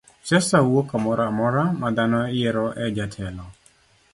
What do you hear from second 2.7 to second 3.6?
e jotelo.